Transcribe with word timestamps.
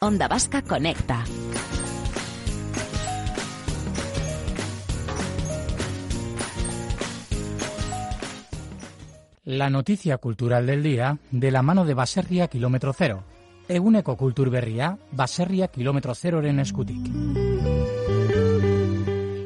Onda 0.00 0.28
Vasca 0.28 0.62
Conecta. 0.62 1.24
La 9.44 9.70
noticia 9.70 10.18
cultural 10.18 10.66
del 10.66 10.84
día 10.84 11.18
de 11.32 11.50
la 11.50 11.62
mano 11.62 11.84
de 11.84 11.94
Baserria 11.94 12.46
Kilómetro 12.46 12.92
Cero. 12.92 13.24
Eguneko 13.66 14.16
kultur 14.16 14.50
berria, 14.50 14.98
Baserria 15.10 15.66
Kilómetro 15.66 16.14
Zeroren 16.14 16.60
eskutik. 16.60 17.57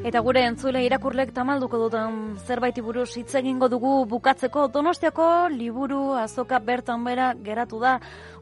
Eta 0.02 0.18
gure 0.18 0.40
entzule 0.42 0.80
irakurlek 0.82 1.28
tamalduko 1.30 1.78
duten 1.78 2.14
zerbait 2.42 2.78
buruz 2.82 3.12
hitz 3.20 3.36
egingo 3.38 3.68
dugu 3.70 3.92
bukatzeko 4.10 4.64
Donostiako 4.74 5.26
liburu 5.52 6.00
azoka 6.18 6.58
bertan 6.58 7.04
bera 7.06 7.28
geratu 7.44 7.78
da 7.78 7.92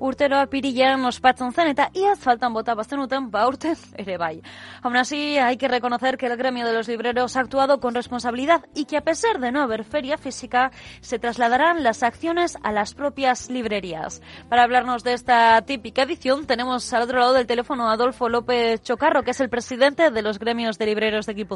urtero 0.01 0.39
apirilean 0.41 1.05
ospatzen 1.05 1.53
zen 1.53 1.69
eta 1.75 1.91
iaz 1.93 2.17
faltan 2.23 2.55
bota 2.57 2.75
bazenuten 2.75 3.27
baurten 3.31 3.77
ere 4.01 4.17
bai. 4.17 4.41
Aún 4.81 4.97
así, 4.97 5.37
hay 5.37 5.59
que 5.59 5.69
reconocer 5.69 6.17
que 6.17 6.29
el 6.29 6.39
gremio 6.39 6.65
de 6.67 6.73
los 6.73 6.89
libreros 6.89 7.37
ha 7.37 7.41
actuado 7.41 7.79
con 7.79 7.95
responsabilidad 7.95 8.65
y 8.75 8.87
que 8.87 8.97
a 8.97 9.03
pesar 9.03 9.39
de 9.39 9.53
no 9.53 9.61
haber 9.61 9.85
feria 9.85 10.17
física, 10.17 10.71
se 11.03 11.19
trasladarán 11.19 11.83
las 11.83 12.03
acciones 12.03 12.57
a 12.63 12.73
las 12.73 12.95
propias 12.95 13.51
librerías. 13.51 14.23
Para 14.49 14.63
hablarnos 14.63 15.05
de 15.05 15.13
esta 15.13 15.61
típica 15.61 16.05
edición, 16.05 16.47
tenemos 16.47 16.91
al 16.95 17.03
otro 17.03 17.19
lado 17.19 17.35
del 17.35 17.47
teléfono 17.47 17.91
a 17.91 17.93
Adolfo 17.93 18.31
López 18.31 18.81
Chocarro, 18.83 19.23
que 19.23 19.33
es 19.33 19.41
el 19.41 19.51
presidente 19.51 20.11
de 20.11 20.23
los 20.23 20.39
gremios 20.39 20.79
de 20.79 20.87
libreros 20.87 21.27
de 21.27 21.35
Guipúzcoa. 21.35 21.50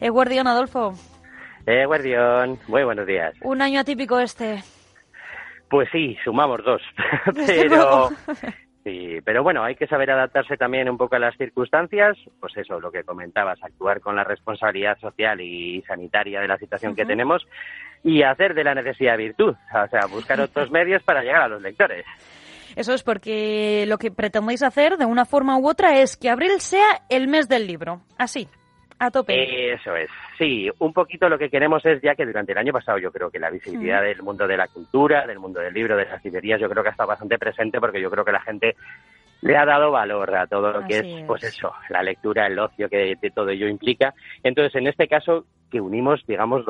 Eguardión, 0.00 0.46
Adolfo. 0.46 0.94
Eguardión, 1.66 2.58
muy 2.68 2.84
buenos 2.84 3.06
días. 3.06 3.34
Un 3.42 3.62
año 3.62 3.80
atípico 3.80 4.20
este. 4.20 4.62
Pues 5.70 5.88
sí, 5.90 6.16
sumamos 6.22 6.62
dos. 6.64 6.82
pero, 7.34 8.10
sí, 8.84 9.18
pero 9.24 9.42
bueno, 9.42 9.64
hay 9.64 9.74
que 9.74 9.86
saber 9.86 10.10
adaptarse 10.10 10.56
también 10.56 10.88
un 10.90 10.98
poco 10.98 11.16
a 11.16 11.18
las 11.18 11.36
circunstancias. 11.36 12.16
Pues 12.38 12.56
eso, 12.56 12.78
lo 12.80 12.92
que 12.92 13.02
comentabas, 13.02 13.62
actuar 13.62 14.00
con 14.00 14.14
la 14.14 14.24
responsabilidad 14.24 14.98
social 15.00 15.40
y 15.40 15.82
sanitaria 15.82 16.40
de 16.40 16.48
la 16.48 16.58
situación 16.58 16.94
que 16.94 17.06
tenemos 17.06 17.46
y 18.02 18.22
hacer 18.22 18.54
de 18.54 18.64
la 18.64 18.74
necesidad 18.74 19.16
virtud. 19.16 19.54
O 19.72 19.88
sea, 19.88 20.06
buscar 20.06 20.40
otros 20.40 20.70
medios 20.72 21.02
para 21.02 21.22
llegar 21.22 21.42
a 21.42 21.48
los 21.48 21.62
lectores. 21.62 22.04
Eso 22.76 22.92
es 22.92 23.02
porque 23.02 23.84
lo 23.86 23.98
que 23.98 24.10
pretendéis 24.10 24.62
hacer 24.62 24.96
de 24.96 25.06
una 25.06 25.24
forma 25.24 25.58
u 25.58 25.68
otra 25.68 25.98
es 26.00 26.16
que 26.16 26.28
abril 26.28 26.60
sea 26.60 27.02
el 27.08 27.28
mes 27.28 27.48
del 27.48 27.66
libro. 27.66 28.02
Así. 28.18 28.48
A 29.04 29.10
tope. 29.10 29.74
Eso 29.74 29.94
es. 29.94 30.08
Sí, 30.38 30.70
un 30.78 30.94
poquito 30.94 31.28
lo 31.28 31.38
que 31.38 31.50
queremos 31.50 31.84
es 31.84 32.00
ya 32.00 32.14
que 32.14 32.24
durante 32.24 32.52
el 32.52 32.58
año 32.58 32.72
pasado 32.72 32.96
yo 32.96 33.12
creo 33.12 33.30
que 33.30 33.38
la 33.38 33.50
visibilidad 33.50 34.02
del 34.02 34.22
mundo 34.22 34.46
de 34.46 34.56
la 34.56 34.68
cultura, 34.68 35.26
del 35.26 35.38
mundo 35.38 35.60
del 35.60 35.74
libro, 35.74 35.94
de 35.94 36.06
las 36.06 36.24
librerías, 36.24 36.58
yo 36.58 36.70
creo 36.70 36.82
que 36.82 36.88
ha 36.88 36.92
estado 36.92 37.08
bastante 37.08 37.38
presente 37.38 37.80
porque 37.80 38.00
yo 38.00 38.10
creo 38.10 38.24
que 38.24 38.32
la 38.32 38.40
gente 38.40 38.76
le 39.42 39.58
ha 39.58 39.66
dado 39.66 39.90
valor 39.90 40.34
a 40.34 40.46
todo 40.46 40.72
lo 40.72 40.86
que 40.86 40.98
es, 40.98 41.26
pues 41.26 41.44
eso, 41.44 41.70
la 41.90 42.02
lectura, 42.02 42.46
el 42.46 42.58
ocio 42.58 42.88
que 42.88 43.14
de 43.20 43.30
todo 43.30 43.50
ello 43.50 43.68
implica. 43.68 44.14
Entonces, 44.42 44.74
en 44.76 44.86
este 44.86 45.06
caso, 45.06 45.44
que 45.70 45.82
unimos, 45.82 46.24
digamos, 46.26 46.64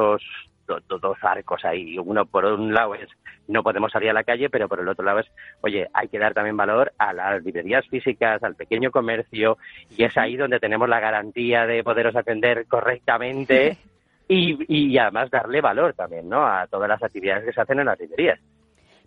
dos, 0.67 1.19
arcos 1.23 1.65
ahí. 1.65 1.99
Uno, 1.99 2.27
por 2.27 2.45
un 2.45 2.73
lado, 2.73 2.95
es 2.95 3.09
no 3.47 3.63
podemos 3.63 3.93
salir 3.93 4.11
a 4.11 4.15
la 4.15 4.25
calle, 4.25 4.49
pero 4.49 4.69
por 4.69 4.81
el 4.81 4.89
otro 4.89 5.05
lado 5.05 5.21
es, 5.21 5.27
oye, 5.61 5.89
hay 5.93 6.09
que 6.09 6.19
dar 6.19 6.33
también 6.33 6.57
valor 6.57 6.93
a 6.99 7.13
las 7.13 7.43
librerías 7.43 7.87
físicas, 7.89 8.43
al 8.43 8.55
pequeño 8.55 8.91
comercio, 8.91 9.59
y 9.91 10.05
es 10.05 10.17
ahí 10.17 10.37
donde 10.37 10.61
tenemos 10.61 10.89
la 10.89 11.01
garantía 11.01 11.67
de 11.67 11.85
poderos 11.85 12.17
atender 12.17 12.67
correctamente 12.67 13.77
y, 14.29 14.57
y 14.69 14.97
además 14.99 15.31
darle 15.31 15.61
valor 15.61 15.93
también, 15.93 16.29
¿no?, 16.29 16.47
a 16.47 16.67
todas 16.67 16.89
las 16.89 17.03
actividades 17.03 17.45
que 17.45 17.53
se 17.53 17.61
hacen 17.61 17.81
en 17.81 17.87
las 17.87 18.01
librerías. 18.01 18.41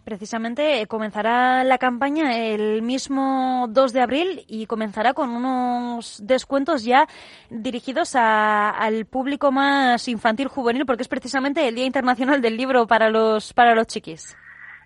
Precisamente 0.07 0.79
eh, 0.79 0.87
comenzará 0.87 1.65
la 1.65 1.77
campaña 1.77 2.37
el 2.37 2.81
mismo 2.81 3.67
2 3.67 3.91
de 3.91 3.99
abril 3.99 4.45
y 4.47 4.65
comenzará 4.65 5.13
con 5.13 5.31
unos 5.31 6.25
descuentos 6.25 6.85
ya 6.85 7.07
dirigidos 7.49 8.15
a, 8.15 8.69
al 8.69 9.05
público 9.05 9.51
más 9.51 10.07
infantil 10.07 10.47
juvenil 10.47 10.85
porque 10.85 11.01
es 11.01 11.09
precisamente 11.09 11.67
el 11.67 11.75
Día 11.75 11.85
Internacional 11.85 12.41
del 12.41 12.55
Libro 12.55 12.87
para 12.87 13.09
los 13.09 13.51
para 13.51 13.75
los 13.75 13.87
chiquis. 13.87 14.37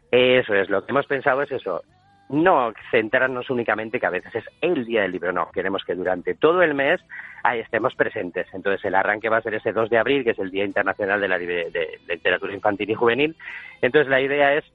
Eso 0.10 0.56
es, 0.56 0.72
lo 0.72 0.84
que 0.84 0.92
hemos 0.92 1.06
pensado 1.06 1.44
es 1.44 1.52
eso, 1.52 1.84
no 2.30 2.74
centrarnos 2.90 3.48
únicamente 3.52 4.00
que 4.00 4.08
a 4.08 4.10
veces 4.10 4.34
es 4.34 4.46
el 4.62 4.86
día 4.86 5.04
del 5.04 5.12
libro, 5.12 5.32
no, 5.32 5.52
queremos 5.52 5.84
que 5.84 5.94
durante 5.94 6.34
todo 6.34 6.64
el 6.64 6.74
mes 6.74 7.00
ahí 7.44 7.60
estemos 7.60 7.94
presentes. 7.94 8.48
Entonces 8.54 8.84
el 8.86 8.96
arranque 8.96 9.30
va 9.30 9.38
a 9.38 9.44
ser 9.44 9.54
ese 9.54 9.72
2 9.72 9.88
de 9.92 10.00
abril, 10.00 10.24
que 10.24 10.32
es 10.32 10.40
el 10.40 10.50
Día 10.50 10.66
Internacional 10.66 11.22
de 11.22 11.28
la 11.28 11.38
de 11.38 12.00
Literatura 12.08 12.56
Infantil 12.56 12.90
y 12.90 12.96
Juvenil. 12.96 13.36
Entonces 13.84 14.10
la 14.10 14.20
idea 14.20 14.56
es 14.56 14.66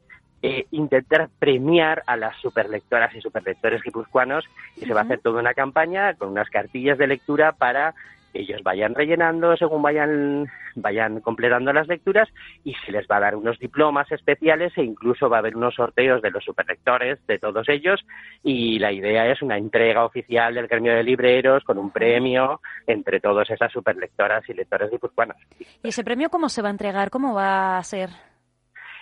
eh, 0.42 0.66
intentar 0.70 1.28
premiar 1.38 2.02
a 2.06 2.16
las 2.16 2.36
superlectoras 2.40 3.14
y 3.14 3.20
superlectores 3.20 3.82
guipuzcoanos 3.82 4.44
y 4.76 4.84
se 4.84 4.92
va 4.92 5.00
a 5.00 5.04
hacer 5.04 5.20
toda 5.20 5.40
una 5.40 5.54
campaña 5.54 6.14
con 6.14 6.28
unas 6.28 6.50
cartillas 6.50 6.98
de 6.98 7.06
lectura 7.06 7.52
para 7.52 7.94
que 8.32 8.40
ellos 8.40 8.62
vayan 8.62 8.94
rellenando 8.94 9.56
según 9.56 9.82
vayan 9.82 10.46
vayan 10.74 11.20
completando 11.20 11.72
las 11.72 11.88
lecturas 11.88 12.28
y 12.64 12.74
se 12.84 12.92
les 12.92 13.06
va 13.10 13.16
a 13.16 13.20
dar 13.20 13.36
unos 13.36 13.58
diplomas 13.58 14.12
especiales 14.12 14.76
e 14.76 14.82
incluso 14.82 15.30
va 15.30 15.36
a 15.36 15.40
haber 15.40 15.56
unos 15.56 15.74
sorteos 15.74 16.20
de 16.20 16.30
los 16.30 16.44
superlectores 16.44 17.18
de 17.26 17.38
todos 17.38 17.66
ellos 17.68 18.04
y 18.42 18.78
la 18.78 18.92
idea 18.92 19.26
es 19.26 19.40
una 19.40 19.56
entrega 19.56 20.04
oficial 20.04 20.54
del 20.54 20.68
gremio 20.68 20.94
de 20.94 21.02
libreros 21.02 21.64
con 21.64 21.78
un 21.78 21.90
premio 21.90 22.60
entre 22.86 23.20
todas 23.20 23.48
esas 23.48 23.72
superlectoras 23.72 24.46
y 24.48 24.52
lectores 24.52 24.90
guipuzcoanos. 24.90 25.38
¿Y 25.82 25.88
ese 25.88 26.04
premio 26.04 26.28
cómo 26.28 26.50
se 26.50 26.60
va 26.60 26.68
a 26.68 26.72
entregar? 26.72 27.08
¿Cómo 27.08 27.34
va 27.34 27.78
a 27.78 27.82
ser? 27.82 28.10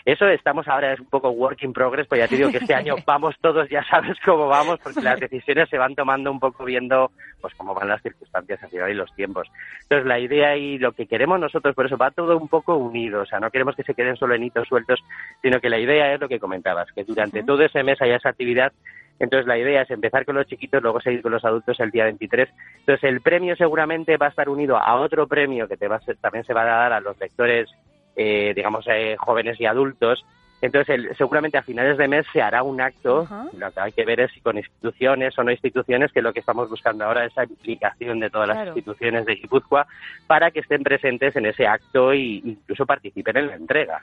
Eso 0.05 0.29
estamos 0.29 0.69
ahora, 0.69 0.93
es 0.93 1.01
un 1.01 1.07
poco 1.07 1.31
work 1.31 1.63
in 1.63 1.73
progress, 1.73 2.07
pues 2.07 2.21
ya 2.21 2.29
te 2.29 2.37
digo 2.37 2.51
que 2.51 2.59
este 2.59 2.75
año 2.75 2.97
vamos 3.07 3.35
todos, 3.41 3.69
ya 3.71 3.83
sabes 3.85 4.19
cómo 4.25 4.49
vamos, 4.49 4.79
porque 4.83 5.01
las 5.01 5.19
decisiones 5.19 5.69
se 5.71 5.79
van 5.79 5.95
tomando 5.95 6.31
un 6.31 6.39
poco 6.41 6.65
viendo 6.65 7.11
pues 7.41 7.55
cómo 7.55 7.75
van 7.75 7.89
las 7.89 8.03
circunstancias 8.03 8.61
y 8.73 8.95
los 8.95 9.15
tiempos. 9.15 9.51
Entonces 9.83 10.07
la 10.07 10.19
idea 10.19 10.57
y 10.57 10.79
lo 10.79 10.93
que 10.93 11.07
queremos 11.07 11.41
nosotros, 11.41 11.75
por 11.75 11.87
eso 11.87 11.97
va 11.97 12.11
todo 12.11 12.37
un 12.37 12.49
poco 12.49 12.77
unido, 12.77 13.23
o 13.23 13.27
sea, 13.27 13.41
no 13.41 13.51
queremos 13.51 13.77
que 13.77 13.83
se 13.83 13.95
queden 13.95 14.17
solo 14.17 14.35
en 14.35 14.45
hitos 14.45 14.69
sueltos, 14.69 15.01
sino 15.41 15.61
que 15.61 15.71
la 15.71 15.79
idea 15.79 16.13
es 16.13 16.21
lo 16.21 16.29
que 16.29 16.41
comentabas, 16.41 16.93
que 16.93 17.05
durante 17.05 17.43
todo 17.43 17.63
ese 17.63 17.83
mes 17.83 18.01
haya 18.03 18.17
esa 18.17 18.29
actividad 18.29 18.73
entonces 19.19 19.47
la 19.47 19.59
idea 19.59 19.83
es 19.83 19.91
empezar 19.91 20.25
con 20.25 20.35
los 20.35 20.47
chiquitos, 20.47 20.83
luego 20.83 21.01
seguir 21.01 21.23
con 21.23 21.33
los 21.33 21.45
adultos 21.45 21.79
el 21.81 21.91
día 21.91 22.05
23. 22.05 22.49
Entonces 22.81 23.05
el 23.05 23.21
premio 23.21 23.55
seguramente 23.57 24.17
va 24.17 24.27
a 24.27 24.31
estar 24.31 24.49
unido 24.49 24.77
a 24.77 24.97
otro 24.97 25.27
premio 25.27 25.69
que 25.69 25.77
te 25.77 25.89
va 25.89 26.01
también 26.21 26.45
se 26.45 26.53
va 26.53 26.63
a 26.63 26.65
dar 26.65 26.93
a 26.93 27.01
los 27.01 27.19
lectores 27.19 27.71
eh, 28.17 28.53
digamos, 28.55 28.87
eh, 28.89 29.17
jóvenes 29.19 29.61
y 29.61 29.67
adultos. 29.67 30.25
Entonces, 30.61 30.95
el, 30.95 31.17
seguramente 31.17 31.59
a 31.59 31.63
finales 31.63 31.99
de 31.99 32.09
mes 32.09 32.25
se 32.33 32.41
hará 32.41 32.63
un 32.63 32.81
acto. 32.81 33.29
Lo 33.53 33.71
que 33.71 33.81
hay 33.81 33.93
que 33.93 34.05
ver 34.07 34.21
es 34.21 34.33
si 34.33 34.41
con 34.41 34.57
instituciones 34.57 35.39
o 35.39 35.45
no 35.45 35.51
instituciones, 35.51 36.11
que 36.11 36.23
lo 36.23 36.33
que 36.33 36.41
estamos 36.41 36.71
buscando 36.71 37.05
ahora 37.05 37.27
es 37.27 37.33
esa 37.33 37.45
implicación 37.45 38.19
de 38.21 38.31
todas 38.31 38.49
las 38.49 38.67
instituciones 38.69 39.27
de 39.27 39.35
Guipúzcoa 39.35 39.87
para 40.27 40.51
que 40.51 40.61
estén 40.61 40.83
presentes 40.83 41.37
en 41.37 41.45
ese 41.47 41.67
acto 41.67 42.13
e 42.13 42.41
incluso 42.45 42.87
participen 42.87 43.37
en 43.37 43.47
la 43.49 43.57
entrega. 43.57 44.01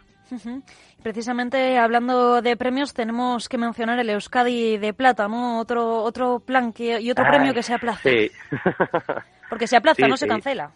Precisamente 1.02 1.80
hablando 1.80 2.44
de 2.44 2.56
premios, 2.56 2.94
tenemos 2.94 3.50
que 3.50 3.58
mencionar 3.58 3.98
el 4.00 4.12
Euskadi 4.12 4.78
de 4.78 4.94
Plata, 4.94 5.28
¿no? 5.28 5.60
Otro, 5.60 6.04
otro 6.04 6.40
plan 6.40 6.72
que, 6.74 7.02
y 7.02 7.10
otro 7.10 7.26
premio 7.26 7.56
que 7.56 7.64
se 7.64 7.74
aplaza. 7.74 8.08
Sí. 8.08 8.30
Porque 9.50 9.66
se 9.66 9.78
aplaza, 9.78 10.08
no 10.08 10.16
se 10.16 10.28
cancela. 10.28 10.72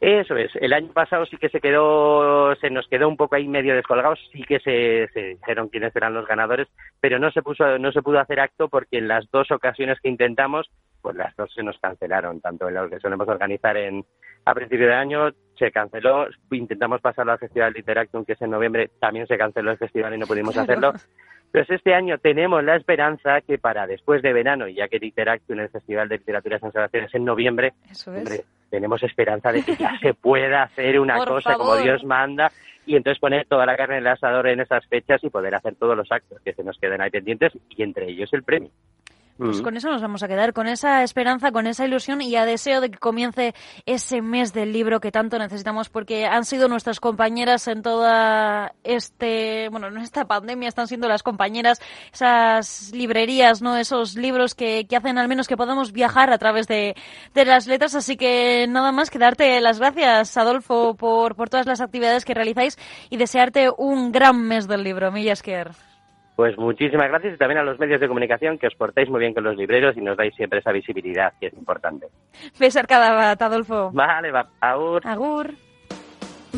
Eso 0.00 0.36
es. 0.36 0.50
El 0.56 0.72
año 0.72 0.92
pasado 0.92 1.24
sí 1.26 1.36
que 1.36 1.48
se 1.48 1.60
quedó, 1.60 2.54
se 2.56 2.70
nos 2.70 2.86
quedó 2.88 3.08
un 3.08 3.16
poco 3.16 3.36
ahí 3.36 3.48
medio 3.48 3.74
descolgados. 3.74 4.18
Sí 4.32 4.42
que 4.42 4.60
se, 4.60 5.08
se, 5.12 5.36
dijeron 5.36 5.68
quiénes 5.68 5.94
eran 5.96 6.14
los 6.14 6.26
ganadores, 6.26 6.68
pero 7.00 7.18
no 7.18 7.30
se 7.30 7.42
puso, 7.42 7.78
no 7.78 7.92
se 7.92 8.02
pudo 8.02 8.20
hacer 8.20 8.40
acto 8.40 8.68
porque 8.68 8.98
en 8.98 9.08
las 9.08 9.30
dos 9.30 9.50
ocasiones 9.50 9.98
que 10.00 10.08
intentamos, 10.08 10.70
pues 11.00 11.16
las 11.16 11.34
dos 11.36 11.52
se 11.54 11.62
nos 11.62 11.78
cancelaron. 11.78 12.40
Tanto 12.40 12.68
en 12.68 12.74
lo 12.74 12.90
que 12.90 13.00
solemos 13.00 13.28
organizar 13.28 13.76
en 13.76 14.04
a 14.44 14.54
principio 14.54 14.86
de 14.86 14.94
año 14.94 15.30
se 15.58 15.72
canceló. 15.72 16.28
Intentamos 16.52 17.00
pasarlo 17.00 17.32
al 17.32 17.38
Festival 17.38 17.76
Interactum, 17.76 18.24
que 18.24 18.34
es 18.34 18.42
en 18.42 18.50
noviembre, 18.50 18.90
también 19.00 19.26
se 19.26 19.36
canceló 19.36 19.72
el 19.72 19.78
festival 19.78 20.14
y 20.14 20.18
no 20.18 20.26
pudimos 20.26 20.56
hacerlo. 20.56 20.92
Pues 21.52 21.70
este 21.70 21.94
año 21.94 22.18
tenemos 22.18 22.62
la 22.62 22.76
esperanza 22.76 23.40
que 23.40 23.56
para 23.56 23.86
después 23.86 24.20
de 24.20 24.32
verano, 24.32 24.68
ya 24.68 24.88
que 24.88 24.98
Interactum, 25.00 25.58
el 25.58 25.70
Festival 25.70 26.08
de 26.08 26.18
Literatura 26.18 26.56
y 26.56 26.60
Sensaciones 26.60 27.14
en 27.14 27.24
noviembre, 27.24 27.72
Eso 27.90 28.12
es 28.14 28.44
tenemos 28.70 29.02
esperanza 29.02 29.52
de 29.52 29.62
que 29.62 29.76
ya 29.76 29.98
se 30.00 30.14
pueda 30.14 30.62
hacer 30.62 30.98
una 31.00 31.16
Por 31.16 31.28
cosa 31.28 31.54
como. 31.54 31.76
Dios 31.76 32.04
manda 32.04 32.50
y 32.86 32.96
entonces 32.96 33.20
poner 33.20 33.46
toda 33.46 33.66
la 33.66 33.76
carne 33.76 33.96
en 33.96 34.02
el 34.02 34.06
asador 34.08 34.46
en 34.48 34.60
esas 34.60 34.86
fechas 34.86 35.22
y 35.24 35.30
poder 35.30 35.54
hacer 35.54 35.74
todos 35.74 35.96
los 35.96 36.10
actos 36.10 36.40
que 36.42 36.52
se 36.52 36.62
nos 36.62 36.78
queden 36.78 37.00
ahí 37.00 37.10
pendientes 37.10 37.52
y 37.70 37.82
entre 37.82 38.08
ellos 38.08 38.32
el 38.32 38.42
premio. 38.42 38.70
Pues 39.38 39.60
Mm. 39.60 39.62
con 39.62 39.76
eso 39.76 39.90
nos 39.90 40.00
vamos 40.00 40.22
a 40.22 40.28
quedar, 40.28 40.52
con 40.52 40.66
esa 40.66 41.02
esperanza, 41.02 41.52
con 41.52 41.66
esa 41.66 41.84
ilusión 41.84 42.22
y 42.22 42.34
a 42.36 42.44
deseo 42.46 42.80
de 42.80 42.90
que 42.90 42.98
comience 42.98 43.54
ese 43.84 44.22
mes 44.22 44.52
del 44.52 44.72
libro 44.72 45.00
que 45.00 45.12
tanto 45.12 45.38
necesitamos 45.38 45.88
porque 45.90 46.26
han 46.26 46.44
sido 46.44 46.68
nuestras 46.68 47.00
compañeras 47.00 47.68
en 47.68 47.82
toda 47.82 48.72
este, 48.82 49.68
bueno, 49.70 49.88
en 49.88 49.98
esta 49.98 50.24
pandemia 50.24 50.68
están 50.68 50.88
siendo 50.88 51.08
las 51.08 51.22
compañeras, 51.22 51.80
esas 52.12 52.92
librerías, 52.94 53.60
¿no? 53.60 53.76
Esos 53.76 54.14
libros 54.14 54.54
que, 54.54 54.86
que 54.86 54.96
hacen 54.96 55.18
al 55.18 55.28
menos 55.28 55.48
que 55.48 55.56
podamos 55.56 55.92
viajar 55.92 56.32
a 56.32 56.38
través 56.38 56.66
de, 56.66 56.94
de 57.34 57.44
las 57.44 57.66
letras. 57.66 57.94
Así 57.94 58.16
que 58.16 58.66
nada 58.68 58.92
más 58.92 59.10
que 59.10 59.18
darte 59.18 59.60
las 59.60 59.78
gracias, 59.78 60.36
Adolfo, 60.36 60.94
por, 60.94 61.36
por 61.36 61.50
todas 61.50 61.66
las 61.66 61.80
actividades 61.80 62.24
que 62.24 62.34
realizáis 62.34 62.78
y 63.10 63.16
desearte 63.16 63.70
un 63.76 64.12
gran 64.12 64.40
mes 64.40 64.66
del 64.66 64.82
libro. 64.82 65.12
Millasker. 65.12 65.72
Pues 66.36 66.56
muchísimas 66.58 67.08
gracias 67.08 67.34
y 67.34 67.38
también 67.38 67.60
a 67.60 67.62
los 67.62 67.78
medios 67.78 67.98
de 67.98 68.08
comunicación 68.08 68.58
que 68.58 68.66
os 68.66 68.74
portáis 68.74 69.08
muy 69.08 69.20
bien 69.20 69.32
con 69.32 69.42
los 69.42 69.56
libreros 69.56 69.96
y 69.96 70.02
nos 70.02 70.18
dais 70.18 70.34
siempre 70.34 70.58
esa 70.58 70.70
visibilidad 70.70 71.32
que 71.40 71.46
es 71.46 71.54
importante. 71.54 72.08
Besar 72.60 72.86
cada 72.86 73.32
Adolfo. 73.32 73.90
Vale, 73.92 74.30
va, 74.30 74.46
agur. 74.60 75.00
Agur. 75.06 75.65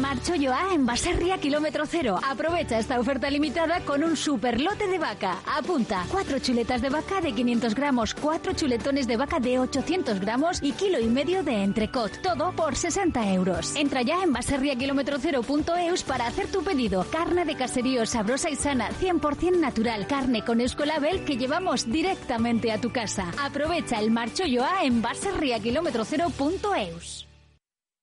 Marchollo 0.01 0.53
A 0.53 0.75
en 0.75 0.87
Baserria 0.87 1.39
Kilómetro 1.39 1.85
Cero. 1.87 2.19
Aprovecha 2.27 2.79
esta 2.79 3.01
oferta 3.01 3.31
limitada 3.31 3.81
con 3.81 4.05
un 4.05 4.17
super 4.17 4.61
lote 4.61 4.87
de 4.87 4.99
vaca. 4.99 5.39
Apunta, 5.47 6.05
cuatro 6.11 6.39
chuletas 6.39 6.81
de 6.81 6.89
vaca 6.89 7.21
de 7.21 7.33
500 7.33 7.75
gramos, 7.75 8.15
cuatro 8.15 8.53
chuletones 8.53 9.07
de 9.07 9.17
vaca 9.17 9.41
de 9.41 9.59
800 9.59 10.21
gramos 10.21 10.63
y 10.63 10.73
kilo 10.73 11.01
y 11.01 11.09
medio 11.09 11.43
de 11.43 11.63
entrecot. 11.63 12.23
Todo 12.23 12.53
por 12.53 12.77
60 12.77 13.33
euros. 13.33 13.75
Entra 13.77 14.03
ya 14.03 14.23
en 14.23 14.33
baserriakilometrocero.eus 14.33 16.03
para 16.05 16.27
hacer 16.27 16.51
tu 16.51 16.63
pedido. 16.63 17.05
Carne 17.11 17.45
de 17.45 17.57
caserío 17.57 18.07
sabrosa 18.07 18.51
y 18.51 18.57
sana, 18.57 18.91
100% 18.91 19.59
natural. 19.59 20.07
Carne 20.07 20.45
con 20.45 20.61
escolabel 20.61 21.25
que 21.25 21.37
llevamos 21.37 21.91
directamente 21.91 22.73
a 22.73 22.81
tu 22.81 22.93
casa. 22.93 23.33
Aprovecha 23.43 24.01
el 24.01 24.11
Marchollo 24.11 24.65
A 24.65 24.85
en 24.85 25.03
baserriakilometrocero.eus. 25.03 27.28